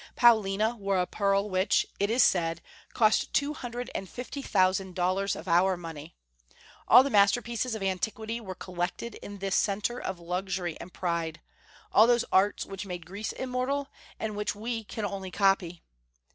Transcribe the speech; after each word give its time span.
Paulina 0.15 0.75
wore 0.77 0.97
a 0.99 1.05
pearl 1.05 1.47
which, 1.47 1.85
it 1.99 2.09
is 2.09 2.23
said, 2.23 2.59
cost 2.91 3.33
two 3.35 3.53
hundred 3.53 3.91
and 3.93 4.09
fifty 4.09 4.41
thousand 4.41 4.95
dollars 4.95 5.35
of 5.35 5.47
our 5.47 5.77
money. 5.77 6.15
All 6.87 7.03
the 7.03 7.11
masterpieces 7.11 7.75
of 7.75 7.83
antiquity 7.83 8.41
were 8.41 8.55
collected 8.55 9.13
in 9.21 9.37
this 9.37 9.53
centre 9.55 10.01
of 10.01 10.19
luxury 10.19 10.75
and 10.81 10.91
pride, 10.91 11.39
all 11.91 12.07
those 12.07 12.25
arts 12.31 12.65
which 12.65 12.83
made 12.87 13.05
Greece 13.05 13.31
immortal, 13.31 13.89
and 14.19 14.35
which 14.35 14.55
we 14.55 14.83
can 14.83 15.05
only 15.05 15.29
copy. 15.29 15.83